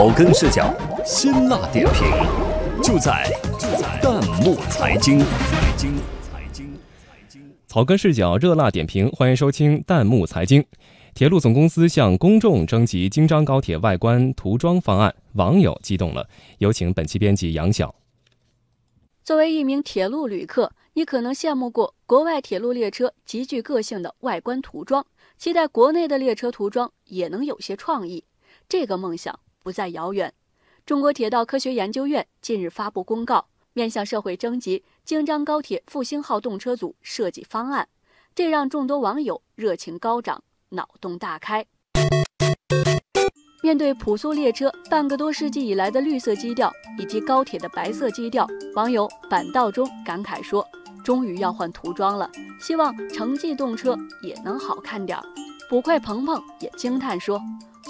[0.00, 2.10] 草根视角，辛辣点评，
[2.82, 5.18] 就在就在弹幕财经。
[5.18, 7.42] 财经财经财经。
[7.66, 10.64] 草根视角，热辣点评，欢迎收听弹幕财经。
[11.12, 16.26] 铁路总公司向公众征集京张高铁外观涂装方案，网友激动了。
[16.56, 17.94] 有请本期编辑杨晓。
[19.22, 25.04] 作为一名铁路旅客，你可能羡慕过国外铁路列车极具个性的外观涂装，
[25.36, 28.24] 期待国内的列车涂装也能有些创意。
[28.66, 30.32] 这个梦想不再遥远。
[30.86, 37.88] 中国铁道科学研究院近日发布公告，面向社会征集京张高铁复兴号动车组设计方案，
[38.34, 41.64] 这让众多网友热情高涨，脑洞大开。
[43.62, 50.66] 面对普速列车半个多世纪以来的绿色基调，以及高铁的白色基调，网友板道中感慨说
[51.04, 55.24] ：“终于要换涂装了，希望城际动车也能好看点儿。”
[55.68, 57.38] 捕快鹏鹏也惊叹说。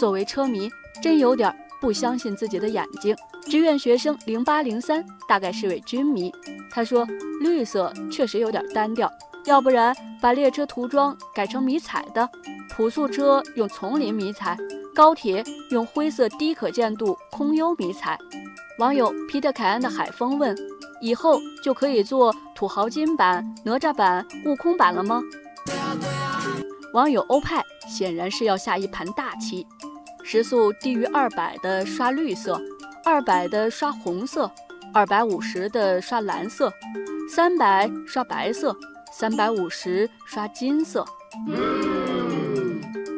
[0.01, 0.71] 作为车迷，
[1.03, 3.15] 真有点不相信自己的眼睛。
[3.43, 6.33] 志愿学生零八零三大概是位军迷，
[6.71, 7.07] 他说
[7.43, 9.13] ：“绿色确实有点单调，
[9.45, 12.27] 要不然把列车涂装改成迷彩的，
[12.71, 14.57] 朴素车用丛林迷彩，
[14.95, 18.19] 高铁用灰色低可见度空优迷彩。”
[18.81, 20.57] 网友皮特凯恩的海风问
[21.03, 25.21] ：“以后就可以做土豪金版、哪吒版、悟空版了吗？”
[26.95, 29.67] 网友欧派显然是要下一盘大棋。
[30.33, 32.63] 时速低于二百的刷绿色，
[33.05, 34.49] 二百的刷红色，
[34.95, 36.73] 二百五十的刷蓝色，
[37.29, 38.73] 三百刷白色，
[39.11, 41.05] 三百五十刷金色。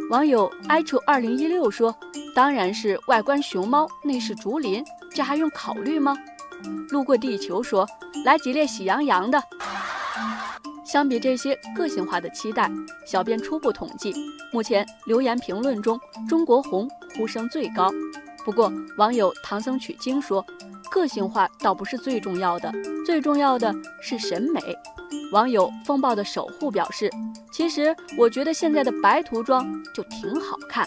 [0.08, 1.94] 网友 i 处二零一六说
[2.34, 4.82] ：“当然是外观熊猫，内饰竹林，
[5.12, 6.16] 这还用考虑吗？”
[6.88, 7.86] 路过地球说
[8.24, 9.38] ：“来几列喜羊羊的。”
[10.92, 12.70] 相比这些个性化的期待，
[13.06, 14.14] 小编初步统计，
[14.52, 15.98] 目前留言评论中，
[16.28, 17.90] 中国红呼声最高。
[18.44, 20.44] 不过，网友唐僧取经说，
[20.90, 22.70] 个性化倒不是最重要的，
[23.06, 24.60] 最重要的是审美。
[25.32, 27.10] 网友风暴的守护表示，
[27.50, 30.86] 其实我觉得现在的白涂装就挺好看。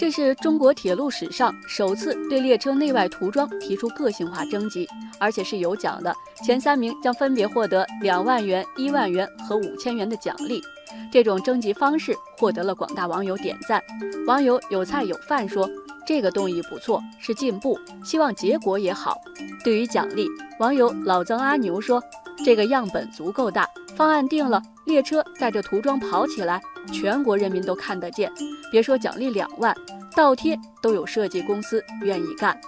[0.00, 4.88] 这是中国铁路史上首次对列车内外涂装提出个性化征集，
[5.18, 6.10] 而且是有奖的。
[6.42, 10.62] 前三名将分别获得两万元、一万元和五千元的奖励。
[11.12, 13.78] 这种征集方式获得了广大网友点赞。
[14.26, 15.68] 网友有菜有饭说
[16.06, 19.18] ：“这个动议不错，是进步，希望结果也好。”
[19.62, 20.26] 对于奖励，
[20.60, 22.02] 网友老曾阿牛说
[22.42, 26.60] ：“这个样本足够大，方案定了，列车带着涂装跑起来。”
[26.92, 28.32] 全国人民都看得见，
[28.72, 29.76] 别说奖励两万，
[30.16, 32.58] 倒贴都有设计公司愿意干。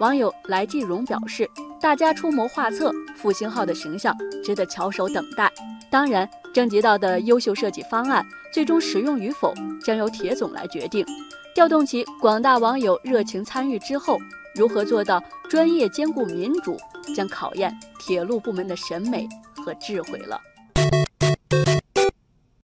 [0.00, 1.48] 网友来继荣表示，
[1.80, 5.50] 大家出谋划策，复兴号的形象值得翘首等待。
[5.90, 11.06] 当然，征集到的优秀设计方案最终使用与否，将由铁总来决定。
[11.54, 14.18] 调动起广大网友热情参与之后，
[14.56, 16.76] 如何做到专业兼顾民主，
[17.14, 19.28] 将考验铁路部门的审美
[19.64, 20.40] 和智慧了。